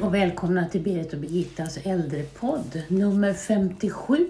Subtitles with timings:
[0.00, 4.26] Hej och välkomna till Berit och Birgittas äldrepodd nummer 57.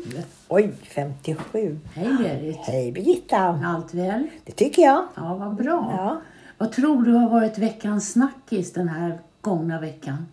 [0.48, 1.78] Oj, 57.
[1.94, 2.56] Hej Berit.
[2.56, 3.60] Hej Birgitta.
[3.64, 4.26] Allt väl?
[4.44, 5.04] Det tycker jag.
[5.14, 5.92] Ja, vad bra.
[5.96, 6.20] Ja.
[6.58, 10.26] Vad tror du har varit veckans snackis den här gångna veckan?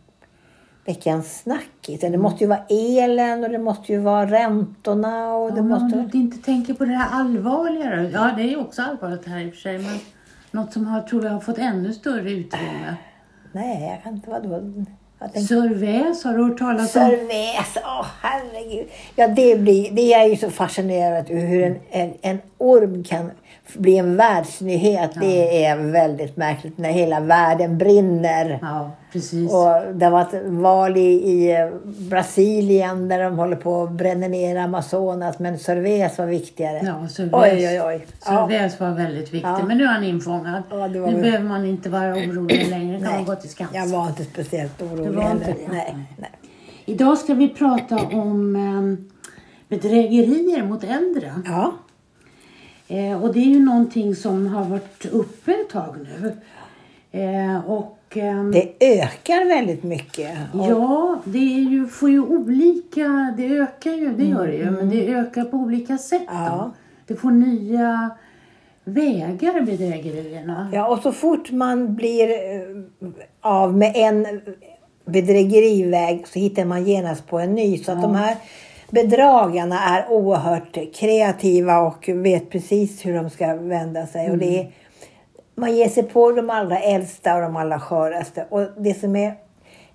[0.85, 2.01] Veckans snackis.
[2.01, 5.99] Det måste ju vara elen och det måste ju vara räntorna och det Ja, måste...
[5.99, 8.09] Om du inte tänker på det här allvarligare.
[8.13, 9.77] Ja, det är ju också allvarligt här i och för sig.
[9.77, 9.97] Men
[10.51, 12.95] något som har, tror jag har fått ännu större utrymme.
[13.51, 14.29] Nej, jag kan inte...
[14.29, 14.61] Vadå?
[15.19, 15.53] Jag tänkte...
[15.53, 17.01] Sörväs, har du hört talas om?
[17.01, 18.87] Cerveza, åh herregud.
[19.15, 23.31] Ja, det, blir, det är ju så fascinerande hur en, en, en orm kan
[23.73, 25.11] bli en världsnyhet.
[25.21, 28.59] Det är väldigt märkligt när hela världen brinner.
[28.61, 29.51] Ja, precis.
[29.51, 31.71] Och det har varit val i, i
[32.09, 35.39] Brasilien där de håller på att bränna ner Amazonas.
[35.39, 36.81] Men Cervez var viktigare.
[36.83, 37.33] Ja, Sörväs.
[37.53, 38.05] Oj, oj, oj.
[38.25, 38.47] Ja.
[38.47, 39.49] Sörväs var väldigt viktig.
[39.49, 39.63] Ja.
[39.67, 40.63] Men nu är han infångad.
[40.69, 42.99] Ja, var nu väl- behöver man inte vara orolig längre.
[43.01, 43.81] Kan man gå till Skansen.
[43.81, 45.57] Jag var inte speciellt orolig var inte heller.
[45.71, 46.05] Nej, Nej.
[46.17, 46.29] nej.
[46.85, 49.05] Idag ska vi prata om eh,
[49.69, 51.33] bedrägerier mot äldre.
[51.45, 51.73] Ja,
[52.87, 56.35] Eh, och det är ju någonting som har varit uppe ett tag nu.
[57.21, 60.37] Eh, och ehm, det ökar väldigt mycket.
[60.53, 63.33] Och- Ja, det är ju, får ju olika...
[63.37, 64.71] Det ökar ju, det gör det ju.
[64.71, 66.21] Men det ökar på olika sätt.
[66.29, 66.71] Mm, Ja.
[67.07, 68.09] Det får nya
[68.83, 70.69] vägar, bedrägerierna.
[70.73, 72.83] Ja, och så fort man blir eh,
[73.41, 74.41] av med en
[75.05, 77.77] bedrägeriväg så hittar man genast på en ny.
[77.77, 78.35] Så att de här
[78.91, 84.31] bedragarna är oerhört kreativa och vet precis hur de ska vända sig.
[84.31, 84.71] Och det är,
[85.55, 88.45] man ger sig på de allra äldsta och de allra sköraste.
[88.49, 89.33] Och det som är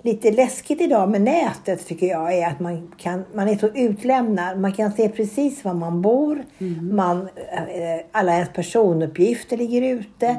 [0.02, 4.60] lite läskigt idag med nätet tycker jag är att man, kan, man är så utlämnad.
[4.60, 6.44] Man kan se precis var man bor.
[6.92, 10.36] Man, eh, alla ens personuppgifter ligger ute.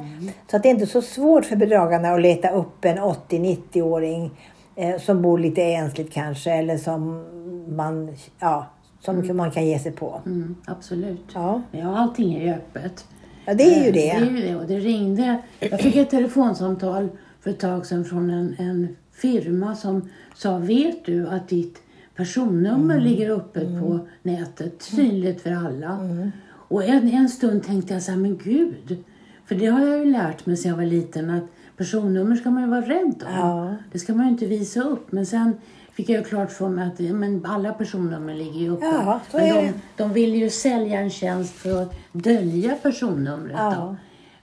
[0.52, 4.32] Så att det är inte så svårt för bedragarna att leta upp en 80-90-åring
[4.76, 7.26] eh, som bor lite ensligt kanske eller som
[7.68, 8.68] man, ja,
[9.00, 10.22] som man kan ge sig på.
[10.26, 11.26] Mm, absolut.
[11.34, 11.62] Ja.
[11.72, 13.06] Ja, allting är ju öppet.
[13.46, 14.00] ja, det är ju Eh, det.
[14.00, 14.56] Det är ju det.
[14.56, 15.42] Och det ringde.
[15.60, 17.10] Jag fick ett telefonsamtal
[17.42, 21.82] för ett tag sedan från en, en firma som sa, vet du att ditt
[22.16, 23.08] personnummer Mm.
[23.08, 25.92] ligger uppe på nätet, synligt för alla.
[26.00, 26.32] Mm.
[26.52, 29.04] Och en, en stund tänkte jag så här, men gud.
[29.46, 31.44] För det har jag ju lärt mig sedan jag var liten att
[31.78, 33.34] personnummer ska man ju vara rädd om.
[33.36, 33.76] Ja.
[33.92, 35.12] Det ska man ju inte visa upp.
[35.12, 35.54] Men sen
[35.96, 38.86] fick jag klart för mig att ja, men alla personnummer ligger ju uppe.
[38.86, 43.56] Ja, men de, de vill ju sälja en tjänst för att dölja personnumret.
[43.58, 43.76] Ja.
[43.78, 43.96] Då.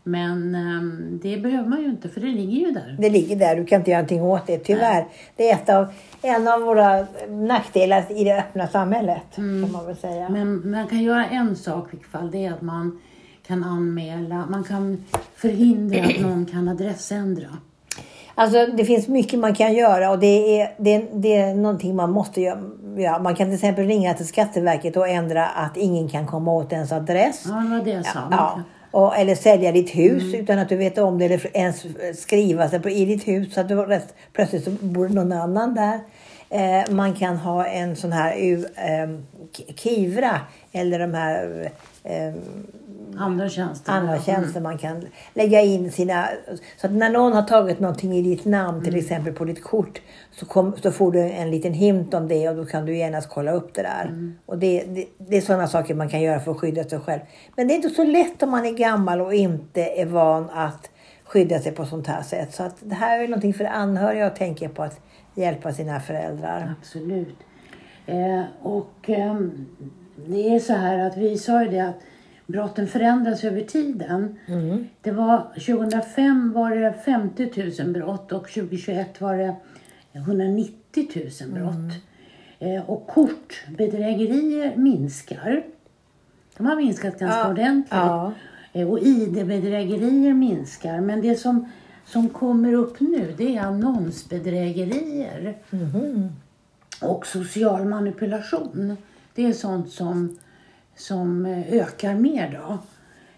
[0.02, 2.96] Men ehm, det behöver man ju inte för det ligger ju där.
[2.98, 4.58] Det ligger där, du kan inte göra någonting åt det.
[4.58, 5.06] Tyvärr.
[5.36, 9.22] Det är ett av, en av våra nackdelar i det öppna samhället.
[9.34, 10.28] Kan man väl säga.
[10.28, 12.30] Men man kan göra en sak i alla fall.
[12.30, 13.00] Det är att man
[13.46, 14.46] kan anmäla.
[14.46, 17.48] Man kan förhindra att någon kan adressändra.
[18.34, 22.10] Alltså det finns mycket man kan göra och det är, det, det är någonting man
[22.10, 23.18] måste göra.
[23.18, 26.92] Man kan till exempel ringa till Skatteverket och ändra att ingen kan komma åt ens
[26.92, 27.44] adress.
[27.46, 28.18] Ja, det var det jag sa.
[28.30, 28.62] Ja.
[28.92, 31.86] Och, eller sälja ditt hus utan att du vet om det eller ens
[32.22, 34.00] skriva sig på, i ditt hus så att du
[34.32, 36.00] plötsligt så bor någon annan där.
[36.50, 38.32] Eh, man kan ha en sån här
[39.56, 40.40] K- Kivra
[40.72, 41.70] eller de här
[42.04, 42.34] ehm,
[43.16, 43.92] Andra tjänster.
[43.92, 46.28] andra tjänster man kan lägga in sina...
[46.76, 50.00] Så att när någon har tagit någonting i ditt namn, till exempel på ditt kort,
[50.32, 53.28] så, kom, så får du en liten hint om det och då kan du genast
[53.28, 54.32] kolla upp det där.
[54.46, 57.20] Och det, det, det är sådana saker man kan göra för att skydda sig själv.
[57.56, 60.90] Men det är inte så lätt om man är gammal och inte är van att
[61.24, 62.54] skydda sig på sånt här sätt.
[62.54, 65.00] Så att det här är någonting för anhöriga att tänka på att
[65.34, 66.74] hjälpa sina föräldrar.
[66.80, 67.36] Absolut.
[68.06, 69.66] Eh, och ehm,
[70.26, 71.96] det är så här att vi sa ju det att
[72.50, 74.36] brotten förändras över tiden.
[75.02, 79.54] Det var, 2005 var det 50 000 brott och 2021 var det
[80.12, 81.08] 190
[81.42, 81.94] 000 brott.
[82.58, 85.62] Eh, och kortbedrägerier minskar.
[86.56, 87.86] De har minskat ganska Ja, ordentligt.
[87.90, 88.32] ja.
[88.72, 91.00] Eh, Och ID-bedrägerier minskar.
[91.00, 91.68] Men det som,
[92.04, 95.54] som kommer upp nu det är annonsbedrägerier.
[97.02, 98.96] Och social manipulation.
[99.34, 100.38] Det är sånt som,
[101.00, 102.78] som eh, ökar mer då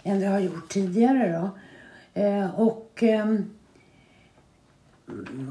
[0.03, 1.33] än det har gjort tidigare.
[1.33, 1.51] Då.
[2.21, 3.51] Eh, och ehm,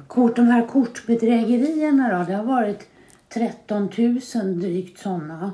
[0.08, 2.90] kort, de här kortbedrägerierna då, det har varit
[3.30, 3.90] 13
[4.36, 5.52] 000 drygt sådana.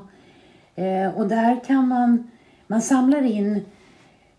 [0.74, 2.30] Eh, och där kan man,
[2.66, 3.64] man samlar in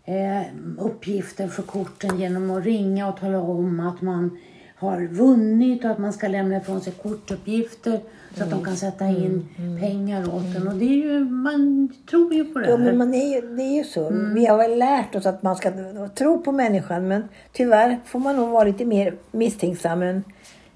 [0.04, 0.42] eh,
[0.78, 4.38] uppgifter för korten genom att ringa och tala om att man
[4.80, 8.00] har vunnit och att man ska lämna ifrån sig kortuppgifter
[8.36, 9.48] så att de kan sätta in
[9.80, 10.68] pengar åt en.
[10.68, 12.78] Och det är ju, man tror ju på det här.
[12.78, 14.10] men man är ju, det är ju så.
[14.34, 15.72] Vi har väl lärt oss att man ska
[16.14, 20.24] tro på människan men tyvärr får man nog vara lite mer misstänksam än,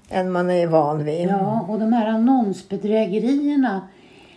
[0.09, 1.29] än man är van vid.
[1.29, 3.81] Ja, och de här annonsbedrägerierna,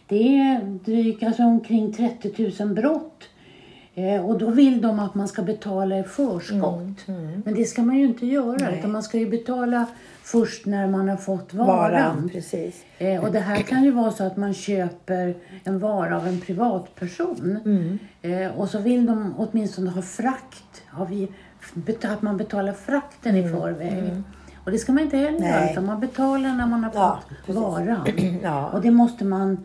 [0.09, 3.25] det är drygt, alltså omkring 30 000 brott.
[3.99, 7.06] Eh, och då vill de att man ska betala i förskott.
[7.45, 8.79] Men det ska man ju inte göra, Mm, Nej.
[8.79, 9.87] utan man ska ju betala
[10.23, 11.67] först när man har fått varan.
[11.77, 12.85] Varan, precis.
[12.99, 15.35] Eh, och det här kan ju vara så att man köper
[15.65, 17.59] en vara av en privatperson.
[17.65, 17.99] Mm.
[18.23, 20.83] Eh, och så vill de åtminstone ha frakt.
[21.09, 21.29] Vi,
[22.03, 24.23] att man betalar frakten i förväg.
[24.65, 25.61] Och det ska man inte heller Mm, Nej.
[25.61, 27.62] göra, utan man betalar när man har Ja, fått precis.
[27.62, 28.06] varan.
[28.43, 28.69] Ja.
[28.69, 29.59] Och det måste man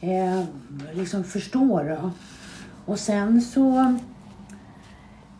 [0.00, 0.42] eh,
[0.92, 2.10] liksom förstå då.
[2.84, 3.96] Och sen så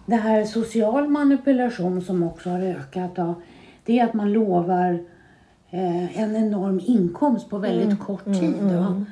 [0.06, 3.34] det här social manipulation som också har ökat då,
[3.84, 5.04] det är att man lovar
[5.70, 8.54] eh, en enorm inkomst på väldigt Mm, kort tid.
[8.60, 9.04] Då.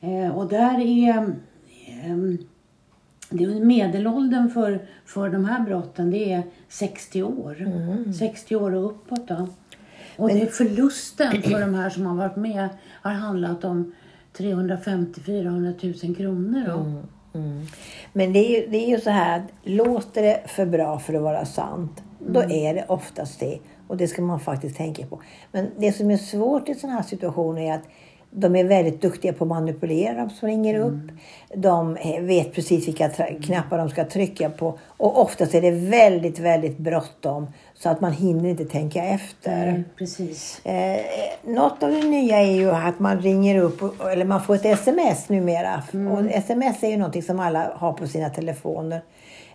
[0.00, 2.16] Eh, och där är eh,
[3.30, 7.56] det är medelåldern för, för de här brotten det är 60 år.
[7.60, 8.12] Mm.
[8.12, 9.28] 60 år och uppåt.
[9.28, 9.48] Då.
[10.16, 12.68] Och det är förlusten för de här som har varit med
[13.02, 13.92] har handlat om
[14.38, 16.64] 350-400 000 kronor.
[16.66, 17.02] Då.
[17.38, 17.66] Mm.
[18.12, 21.14] Men det är, ju, det är ju så här att låter det för bra för
[21.14, 23.58] att vara sant, då är det oftast det.
[23.86, 25.20] Och det ska man faktiskt tänka på.
[25.52, 27.84] Men det som är svårt i sådana här situationer är att
[28.30, 31.00] de är väldigt duktiga på att manipulera de som ringer upp.
[31.54, 34.78] De vet precis vilka tra- knappar de ska trycka på.
[34.86, 37.46] Och oftast är det väldigt, väldigt bråttom.
[37.74, 39.66] Så att man hinner inte tänka efter.
[39.66, 40.66] Nej, precis.
[40.66, 41.00] Eh,
[41.44, 44.64] något av det nya är ju att man ringer upp, och- eller man får ett
[44.66, 45.82] sms numera.
[46.12, 49.02] Och sms är ju någonting som alla har på sina telefoner.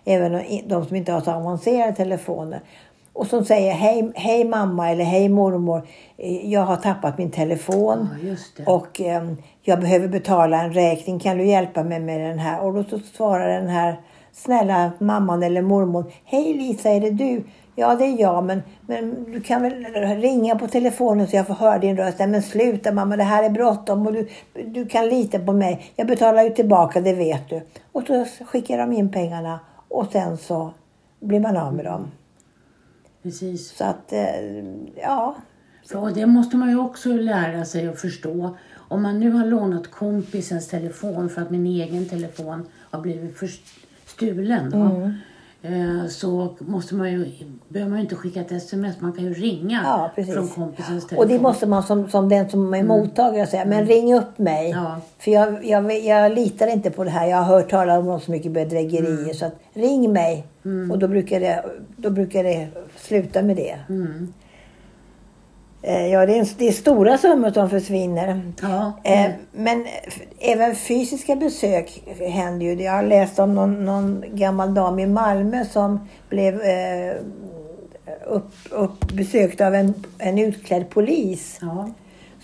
[0.04, 2.60] Även de som inte har så avancerade telefoner.
[3.14, 5.82] Och som säger hej, hej mamma eller hej mormor.
[6.16, 8.08] eh, Jag har tappat min telefon.
[8.66, 8.72] Ja.
[8.74, 9.22] Och eh,
[9.62, 11.18] jag behöver betala en räkning.
[11.18, 12.60] Kan du hjälpa mig med den här?
[12.64, 14.00] Och då så svarar den här
[14.32, 16.12] snälla mamman eller mormor.
[16.24, 17.44] Hej Lisa, är det du?
[17.76, 18.44] Ja, det är jag.
[18.44, 19.84] Men, men du kan väl
[20.20, 22.18] ringa på telefonen så jag får höra din röst.
[22.18, 24.28] Nej, men sluta mamma, det här är bråttom och du,
[24.66, 25.92] du kan lita på mig.
[25.96, 27.60] Jag betalar ju tillbaka, det vet du.
[27.92, 30.70] Och så skickar de in pengarna och sen så
[31.20, 32.10] blir man av med dem.
[33.24, 33.76] Precis.
[33.76, 34.64] Så att, eh,
[35.02, 35.36] ja.
[35.94, 38.56] Och det måste man ju också lära sig att förstå.
[38.88, 43.36] Om man nu har lånat kompisens telefon för att min egen telefon har blivit
[44.06, 44.72] stulen.
[44.72, 45.12] Mm.
[45.62, 47.26] eh, så måste man ju,
[47.68, 49.00] behöver man ju inte skicka ett sms.
[49.00, 51.18] Man kan ju ringa Ja, från kompisens telefon.
[51.18, 53.64] Och det måste man som, som den som är mottagare säga.
[53.64, 54.70] Men ring upp mig.
[54.70, 55.00] Ja.
[55.18, 57.26] För jag, jag, jag litar inte på det här.
[57.26, 59.22] Jag har hört talas om så mycket bedrägerier.
[59.22, 59.34] Mm.
[59.34, 60.46] Så att, ring mig.
[60.90, 61.64] Och då brukar, det,
[61.96, 62.68] då brukar det
[63.04, 63.78] sluta med det.
[63.88, 64.32] Mm.
[65.82, 68.52] Eh, Ja, det är, det är stora summor som försvinner.
[68.62, 69.86] Ja, Eh, men
[70.38, 72.82] även fysiska besök händer ju.
[72.82, 77.14] Jag har läst om någon, någon gammal dam i Malmö som blev eh,
[78.26, 81.58] upp, upp, besökt av en, en utklädd polis.
[81.60, 81.88] ja.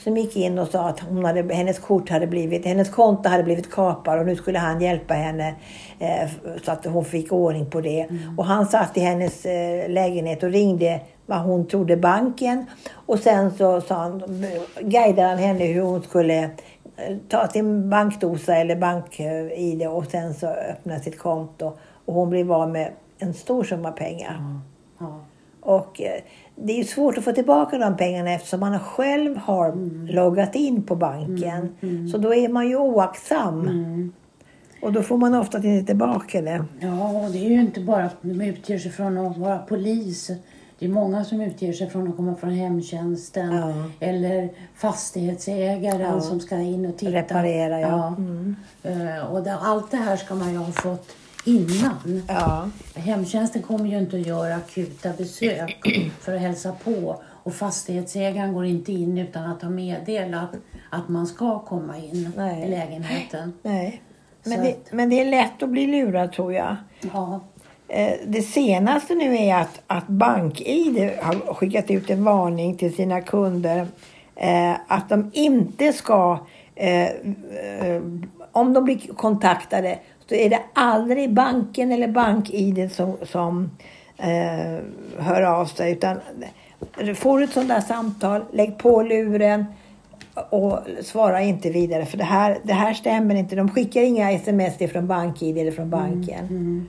[0.04, 3.42] Som gick in och sa att hon hade, hennes kort hade blivit, hennes konto hade
[3.42, 5.54] blivit kapad och nu skulle han hjälpa henne
[5.98, 6.30] eh,
[6.64, 8.08] så att hon fick ordning på det.
[8.36, 12.66] Och han satt i hennes eh, lägenhet och ringde vad hon trodde banken.
[12.92, 14.46] Och sen så sa han,
[14.80, 16.42] guidade han henne hur hon skulle
[16.96, 21.72] eh, ta sin bankdosa eller bank-id och sen så öppna sitt konto.
[22.04, 24.60] Och hon blev av med en stor summa pengar.
[24.98, 25.20] ja.
[25.60, 26.20] Och eh,
[26.56, 29.72] det är svårt att få tillbaka de pengarna eftersom man själv har
[30.12, 31.74] loggat in på banken.
[32.12, 34.12] Så då är man ju oaktsam.
[34.82, 36.64] Och då får man ofta inte tillbaka det.
[36.80, 40.30] Ja, och det är ju inte bara att de utger sig från att vara polis.
[40.78, 43.52] Det är många som utger sig från att komma från hemtjänsten.
[43.52, 43.74] Ja.
[44.06, 46.20] Eller fastighetsägaren Ja.
[46.20, 47.12] som ska in och titta.
[47.12, 48.06] Reparera, ja.
[48.18, 48.56] Mm.
[48.82, 51.08] Eh, Och allt det här ska man ju ha fått
[51.44, 52.22] innan.
[52.28, 52.68] Ja.
[52.94, 55.80] Hemtjänsten kommer ju inte att göra akuta besök
[56.20, 57.20] för att hälsa på.
[57.42, 60.50] Och fastighetsägaren går inte in utan att ha meddelat
[60.90, 62.64] att man ska komma in Nej.
[62.64, 63.52] i lägenheten.
[63.62, 64.02] Nej.
[64.44, 66.76] Men det, att- men det är lätt att bli lurad tror jag.
[67.12, 67.40] Ja,
[67.92, 73.20] Eh, Det senaste nu är att, att BankID har skickat ut en varning till sina
[73.20, 73.86] kunder
[74.36, 76.38] eh, att de inte ska,
[76.74, 78.02] eh, eh,
[78.52, 79.98] om de blir kontaktade,
[80.30, 83.70] så är det aldrig banken eller BankID som, som
[84.18, 84.78] eh,
[85.18, 85.92] hör av sig.
[85.92, 86.16] Utan
[87.16, 89.64] får du ett sånt där samtal, lägg på luren
[90.50, 92.06] och svara inte vidare.
[92.06, 93.56] För det här, det här stämmer inte.
[93.56, 96.88] De skickar inga sms från BankID eller från banken.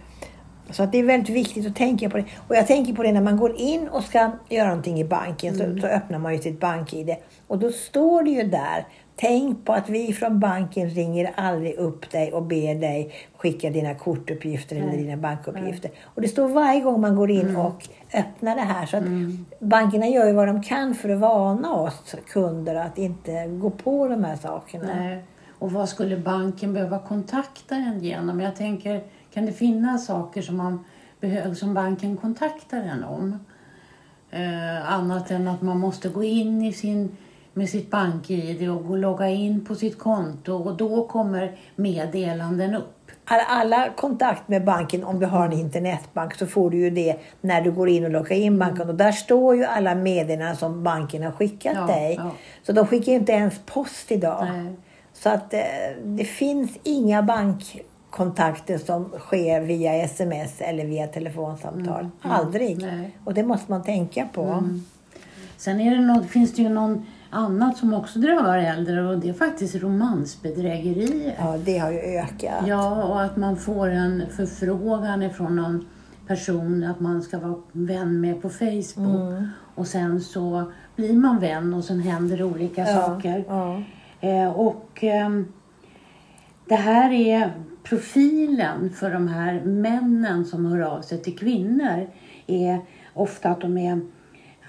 [0.71, 2.25] Så att det är väldigt viktigt att tänka på det.
[2.47, 5.55] Och jag tänker på det när man går in och ska göra någonting i banken
[5.55, 7.15] så, så öppnar man ju sitt bank-id.
[7.47, 8.85] Och då står det ju där
[9.21, 13.95] Tänk på att vi från banken ringer aldrig upp dig och ber dig skicka dina
[13.95, 15.91] kortuppgifter eller dina bankuppgifter.
[16.03, 18.85] Och det står varje gång man går in och öppnar det här.
[18.85, 19.03] Så att
[19.59, 24.07] bankerna gör ju vad de kan för att varna oss kunder att inte gå på
[24.07, 24.93] de här sakerna.
[24.95, 25.23] Nej.
[25.59, 28.39] Och vad skulle banken behöva kontakta en genom?
[28.39, 30.85] Jag tänker, kan det finnas saker som, man
[31.19, 33.39] behöver, som banken kontaktar en om?
[34.31, 37.17] Eh, annat än att man måste gå in i sin,
[37.53, 42.97] med sitt bank-id och gå logga in på sitt konto och då kommer meddelanden upp.
[43.25, 47.15] Alla, alla kontakt med banken, om du har en internetbank, så får du ju det
[47.41, 48.89] när du går in och loggar in banken.
[48.89, 52.15] Och där står ju alla meddelanden som banken har skickat Ja, dig.
[52.19, 52.31] ja.
[52.63, 54.47] Så de skickar ju inte ens post idag.
[54.51, 54.73] Nej.
[55.13, 55.59] Så att eh,
[56.03, 57.21] det finns inga
[58.11, 62.09] bankkontakter som sker via sms eller via telefonsamtal.
[62.21, 62.83] Aldrig.
[62.83, 62.97] Mm.
[62.97, 63.17] Nej.
[63.23, 64.63] Och det måste man tänka på.
[65.57, 66.99] Sen är det något, finns det ju något
[67.29, 71.35] annat som också drabbar äldre och det är faktiskt romansbedrägerier.
[71.39, 72.67] Ja, det har ju ökat.
[72.67, 75.87] Ja, och att man får en förfrågan ifrån någon
[76.27, 79.31] person att man ska vara vän med på Facebook.
[79.31, 79.47] Mm.
[79.75, 83.45] Och sen så blir man vän och sen händer olika saker.
[83.47, 83.81] Ja.
[84.21, 85.47] Eh, och ehm,
[86.65, 87.51] det här är
[87.83, 92.07] profilen för de här männen som hör av sig till kvinnor.
[92.47, 92.79] är
[93.13, 94.01] ofta att de är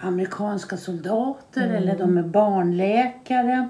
[0.01, 3.69] amerikanska soldater eller de är barnläkare.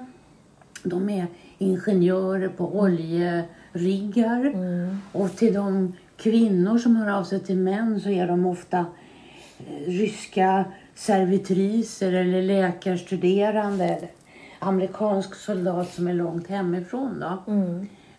[0.82, 1.26] De är
[1.58, 4.54] ingenjörer på oljeriggar.
[5.12, 8.78] Och till de kvinnor som hör av sig till män så är de ofta
[9.58, 13.84] eh, ryska servitriser eller läkarstuderande.
[13.84, 14.10] Eller
[14.58, 17.20] amerikansk soldat som är långt hemifrån.
[17.20, 17.52] Då.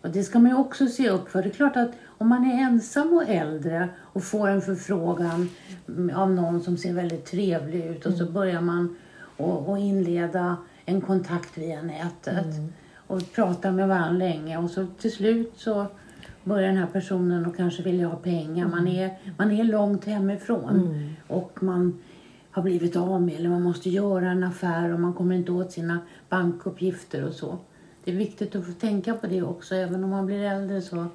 [0.04, 1.42] Och det ska man ju också se upp för.
[1.42, 5.48] Det är klart att om man är ensam och äldre och får en förfrågan
[5.88, 8.96] mm, av någon som ser väldigt trevlig ut och så börjar man
[9.36, 12.46] och, och inleda en kontakt via nätet
[13.06, 15.86] och prata med varandra länge och så till slut så
[16.44, 18.68] börjar den här personen och kanske vilja ha pengar.
[18.68, 22.02] Man, är, man är långt hemifrån och man
[22.50, 25.72] har blivit av med eller man måste göra en affär och man kommer inte åt
[25.72, 27.58] sina bankuppgifter och så.
[28.04, 31.06] Det är viktigt att få tänka på det också, även om man blir äldre så.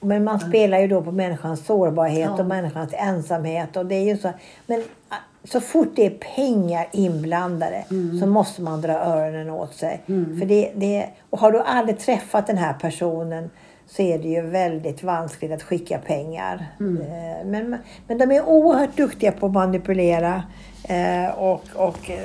[0.00, 2.40] Men man spelar ju då på människans sårbarhet Ja.
[2.40, 3.76] och människans ensamhet.
[3.76, 4.32] Och det är ju så.
[4.66, 8.20] Men ah, så fort det är pengar inblandade Mm.
[8.20, 10.02] så måste man dra öronen åt sig.
[10.06, 13.50] För det, det, och har du aldrig träffat den här personen
[13.86, 16.66] så är det ju väldigt vanskligt att skicka pengar.
[16.80, 17.02] Mm.
[17.02, 20.42] Eh, Men, men de är oerhört duktiga på att manipulera
[20.88, 22.18] eh, och, och eh,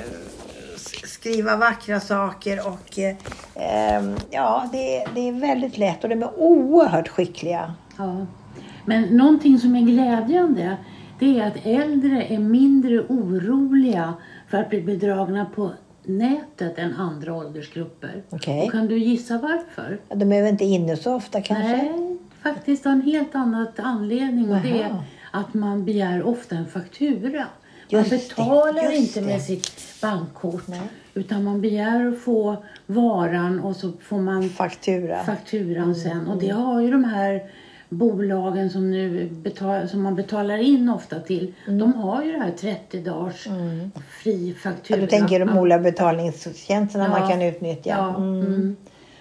[1.04, 2.66] skriva vackra saker.
[2.68, 2.98] Och,
[4.30, 7.74] ja, det, det är väldigt lätt och de är oerhört skickliga.
[7.98, 8.26] Ja.
[8.84, 10.76] Men någonting som är glädjande
[11.18, 14.14] det är att äldre är mindre oroliga
[14.48, 15.70] för att bli bedragna på
[16.04, 18.22] nätet än andra åldersgrupper.
[18.30, 18.62] Okej.
[18.66, 20.00] Och kan du gissa varför?
[20.08, 21.76] De är väl inte inne så ofta kanske?
[21.76, 24.50] Nej, faktiskt av en helt annan anledning.
[24.52, 24.96] Och det är
[25.30, 27.46] att man begär ofta en faktura.
[27.92, 29.26] Man det, betalar just inte det.
[29.26, 29.70] med sitt
[30.02, 30.64] bankkort.
[31.14, 32.56] Utan man begär att få
[32.86, 35.18] varan och så får man Faktura.
[35.24, 36.28] fakturan sen.
[36.28, 37.42] Och det har ju de här
[37.88, 41.54] bolagen som, nu betal, som man betalar in ofta till.
[41.66, 43.48] De har ju det här 30 dagars
[44.22, 44.98] fri faktura.
[44.98, 47.28] Ja, du tänker de olika betalningstjänsterna man Ja.
[47.28, 47.90] kan utnyttja?
[47.90, 48.76] Ja, mm.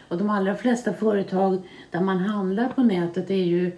[0.07, 1.61] Och de allra flesta företag
[1.91, 3.71] där man handlar på nätet är ju,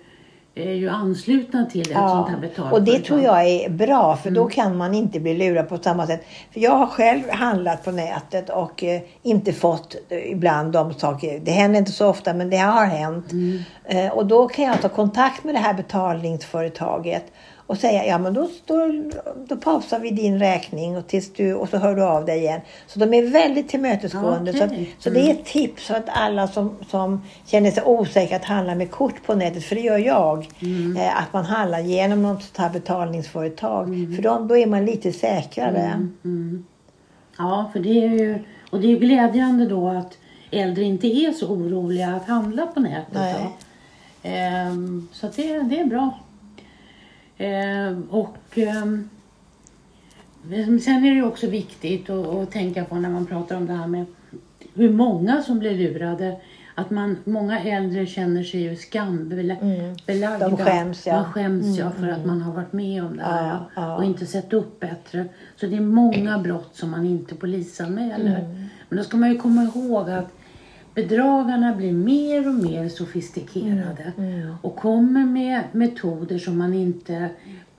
[0.55, 2.73] är ju anslutna till ett sånt här betalföretag.
[2.73, 4.43] och det tror jag är bra för Mm.
[4.43, 6.25] då kan man inte bli lurad på samma sätt.
[6.53, 11.39] För jag har själv handlat på nätet och eh, inte fått eh, ibland de saker.
[11.39, 13.31] Det händer inte så ofta men det har hänt.
[13.31, 13.59] Mm.
[13.85, 17.23] Eh, och då kan jag ta kontakt med det här betalningsföretaget
[17.71, 19.11] och säga ja men då, står,
[19.47, 22.61] då pausar vi din räkning och, tills du, och så hör du av dig igen.
[22.87, 24.53] Så de är väldigt tillmötesgående.
[24.53, 24.95] Så, att, Okej.
[24.99, 28.75] så det är ett tips för att alla som, som känner sig osäkra att handla
[28.75, 30.37] med kort på nätet, för det gör jag,
[30.97, 33.87] eh, att man handlar genom något sånt här betalningsföretag.
[34.15, 36.07] För då, då är man lite säkrare.
[37.37, 40.17] Ja, för det är ju, och det är ju glädjande då att
[40.51, 43.13] äldre inte är så oroliga att handla på nätet.
[43.13, 43.51] Då.
[44.23, 46.19] Ehm, så det, det är bra.
[47.41, 49.09] Ehm, och ehm,
[50.79, 54.05] sen är det också viktigt att, tänka på när man pratar om det här med
[54.73, 56.37] hur många som blir lurade.
[56.75, 60.49] Att man, många äldre känner sig ju skambelagda.
[60.49, 61.13] De skäms, ja.
[61.13, 63.95] Man skäms ja för att man har varit med om det här Ja, ja.
[63.97, 65.25] och inte sett upp bättre.
[65.55, 68.39] Så det är många brott som man inte polisanmäler.
[68.39, 68.65] Mm.
[68.89, 70.33] Men då ska man ju komma ihåg att
[70.93, 74.13] bedragarna blir mer och mer sofistikerade
[74.61, 77.29] och kommer med metoder som man inte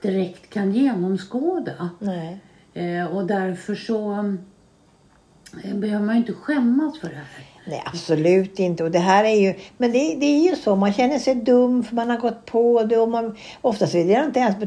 [0.01, 1.89] direkt kan genomskåda.
[2.73, 4.13] Eh, och därför så
[5.63, 7.52] eh, behöver man inte skämmas för det här.
[7.65, 8.83] Nej, absolut inte.
[8.83, 11.83] Och det här är ju, men det, det är ju så, man känner sig dum
[11.83, 12.97] för man har gått på det.
[12.97, 14.57] Och man, oftast vill jag inte ens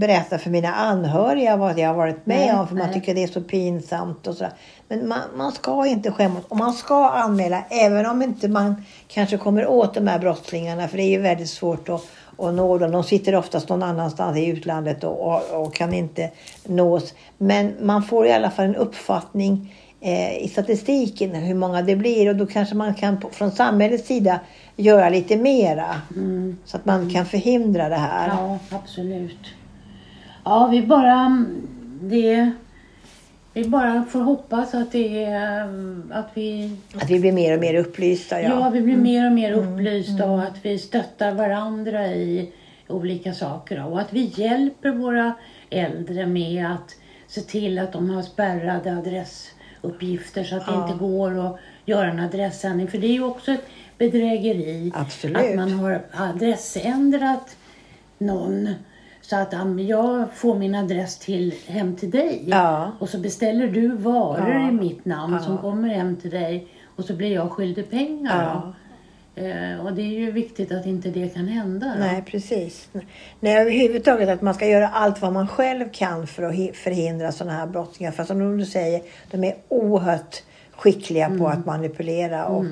[0.00, 2.94] berätta för mina anhöriga vad jag har varit med Nej, om för man nej.
[2.94, 4.26] tycker det är så pinsamt.
[4.26, 4.46] och så.
[4.88, 9.36] Men man, man ska inte skämmas och man ska anmäla även om inte man kanske
[9.36, 12.04] kommer åt de här brottslingarna för det är ju väldigt svårt att,
[12.38, 12.90] nå dem.
[12.92, 16.30] De sitter oftast någon annanstans i utlandet och, och, och kan inte
[16.64, 17.14] nås.
[17.38, 19.74] Men man får i alla fall en uppfattning
[20.06, 24.40] eh, i statistiken hur många det blir och då kanske man kan från samhällets sida
[24.76, 26.00] göra lite mera
[26.64, 28.28] så att man kan förhindra det här.
[28.28, 29.46] Ja, absolut.
[30.44, 31.46] Ja, vi bara...
[32.00, 32.50] Det,
[33.52, 35.26] vi bara får hoppas att det.
[36.10, 38.42] Att vi, Att vi blir mer och mer upplysta.
[38.42, 38.48] ja.
[38.48, 38.70] Ja.
[38.70, 42.52] vi blir mer och mer upplysta och att vi stöttar varandra i
[42.88, 43.86] olika saker.
[43.86, 45.32] Och att vi hjälper våra
[45.70, 46.96] äldre med att
[47.26, 48.90] se till att de har spärrade
[49.86, 50.86] adressuppgifter så att det Ja.
[50.86, 52.88] inte går att göra en adressändring.
[52.88, 53.64] För det är ju också ett
[53.98, 54.92] bedrägeri.
[54.94, 55.36] Absolut.
[55.36, 57.56] Att man har adressändrat
[58.18, 58.68] någon
[59.20, 59.54] så att
[59.88, 62.44] jag får min adress till, hem till dig.
[62.46, 62.92] Ja.
[62.98, 64.68] Och så beställer du varor Ja.
[64.68, 66.68] i mitt namn som kommer hem till dig.
[66.96, 68.72] Och så blir jag skyldig pengar.
[69.36, 71.86] Eh, och det är ju viktigt att inte det kan hända.
[71.86, 71.94] då.
[71.98, 72.88] Nej, precis.
[73.40, 77.32] Nej, överhuvudtaget att man ska göra allt vad man själv kan för att hi- förhindra
[77.32, 78.12] sådana här brottslingar.
[78.12, 80.42] För som du säger, de är oerhört
[80.76, 82.64] skickliga på att manipulera och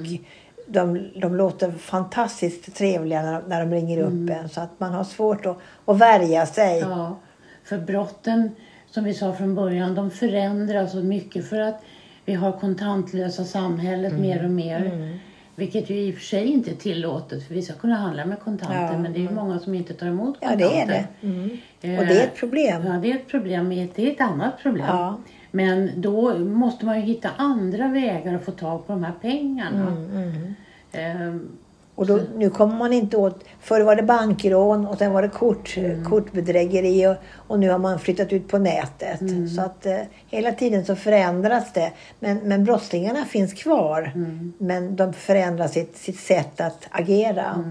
[0.66, 4.48] de, de låter fantastiskt trevliga när, när de ringer upp en.
[4.48, 6.78] Så att man har svårt att, att värja sig.
[6.80, 7.16] Ja,
[7.64, 8.50] för brotten,
[8.90, 11.82] som vi sa från början, de förändras så mycket för att
[12.24, 14.22] vi har kontantlösa samhället Mm.
[14.22, 15.18] mer och mer.
[15.56, 18.40] Vilket ju i och för sig inte är tillåtet, för vi ska kunna handla med
[18.40, 20.74] kontanter, Ja, men det är ju många som inte tar emot Ja, kontanter.
[20.74, 20.86] det är
[21.20, 21.26] det.
[21.26, 21.50] Mm.
[21.82, 22.86] Eh, Och det är ett problem.
[22.86, 23.68] Ja, det är ett problem.
[23.68, 24.86] Det är ett annat problem.
[24.88, 25.18] Ja.
[25.50, 29.96] Men då måste man ju hitta andra vägar att få tag på de här pengarna.
[30.12, 30.54] Mm,
[30.92, 31.48] Ehm,
[31.94, 33.44] Och då, nu kommer man inte åt...
[33.60, 37.98] Förr var det bankrån och sen var det kort, kortbedrägeri och, och nu har man
[37.98, 39.20] flyttat ut på nätet.
[39.56, 41.92] Så att eh, hela tiden så förändras det.
[42.20, 44.12] Men, men brottslingarna finns kvar.
[44.58, 47.64] Men de förändrar sitt, sitt sätt att agera.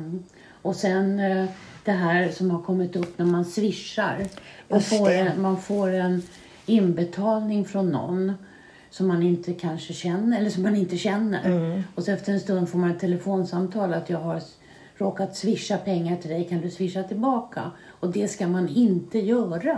[0.61, 1.45] Och sen eh,
[1.85, 4.17] det här som har kommit upp när man swishar.
[4.67, 5.15] Man Just får, det.
[5.15, 6.21] en, man får en
[6.65, 8.33] inbetalning från någon
[8.93, 11.45] som man inte kanske känner eller som man inte känner.
[11.45, 11.83] Mm.
[11.95, 14.41] Och så efter en stund får man ett telefonsamtal att jag har
[14.95, 17.71] råkat swisha pengar till dig, kan du swisha tillbaka?
[17.87, 19.77] Och det ska man inte göra.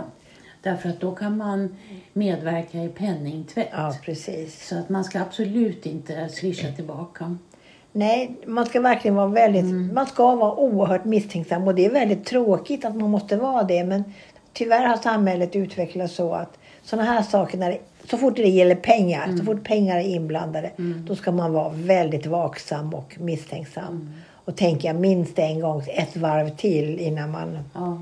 [0.62, 1.76] Därför att då kan man
[2.12, 3.68] medverka i penningtvätt.
[3.72, 4.68] Ja, precis.
[4.68, 7.36] Så att man ska absolut inte swisha tillbaka.
[7.92, 9.92] Nej, man ska verkligen vara väldigt...
[9.92, 13.84] Man ska vara oerhört misstänksam och det är väldigt tråkigt att man måste vara det.
[13.84, 14.04] Men
[14.52, 17.78] tyvärr har samhället utvecklats så att sådana här saker, när det,
[18.10, 20.70] så fort det gäller pengar, så fort pengar är inblandade,
[21.06, 24.12] då ska man vara väldigt vaksam och misstänksam.
[24.44, 27.98] Och tänka minst en gång, ett varv till innan man Ja.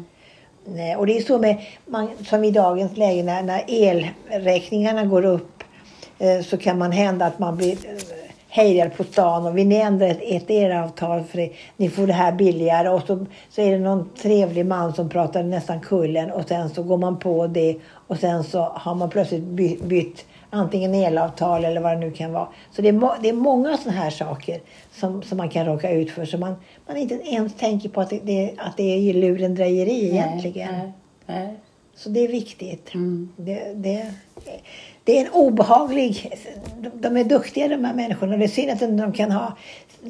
[0.96, 5.64] Och det är så med, man, som i dagens läge när, när elräkningarna går upp
[6.18, 9.74] eh, så kan man hända att man blir eh, hejdad på stan och vill ni
[9.74, 13.70] ändra ett, ett eravtal för det, ni får det här billigare och så, så är
[13.70, 17.76] det någon trevlig man som pratar nästan kullen och sen så går man på det
[18.06, 22.32] och sen så har man plötsligt by, bytt antingen elavtal eller vad det nu kan
[22.32, 22.48] vara.
[22.72, 24.60] Så det är, det är många sådana här saker
[24.92, 26.54] som, som man kan råka ut för så man,
[26.86, 30.72] man inte ens tänker på att det, att det är lurendrejeri egentligen.
[30.72, 30.92] Nej,
[31.26, 31.54] nej.
[31.96, 32.94] Så det är viktigt.
[32.94, 33.28] Mm.
[33.36, 34.12] Det, det,
[35.04, 36.32] det är en obehaglig...
[36.78, 38.36] De, de är duktiga de här människorna.
[38.36, 39.56] Det är synd att inte de kan ha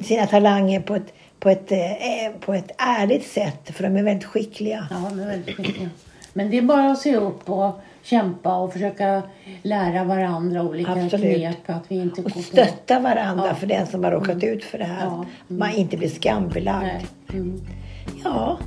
[0.03, 1.77] sina talanger på ett, på ett, eh,
[2.39, 3.75] på ett ärligt sätt.
[3.75, 4.87] För de är väldigt skickliga.
[4.91, 5.89] Ja, de är väldigt skickliga.
[6.37, 9.21] Men det är bara att se upp och kämpa och försöka
[9.61, 11.35] lära varandra olika Absolut.
[11.37, 11.57] knep.
[11.65, 12.39] Att vi inte Och på...
[12.39, 13.55] stötta varandra Ja.
[13.55, 15.05] för den som har råkat ut för det här.
[15.05, 15.25] Ja.
[15.47, 17.05] Man inte blir skambelagd.
[17.33, 17.61] Mm.
[18.23, 18.57] Ja,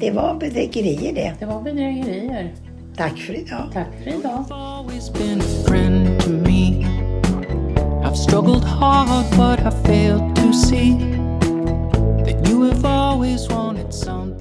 [0.00, 1.32] det var bedrägerier det.
[1.38, 2.52] Det var bedrägerier.
[2.96, 3.64] Tack för idag.
[3.72, 4.44] Tack för idag.
[8.04, 10.92] I've struggled hard, but I failed to see
[12.24, 14.35] that you have always wanted something.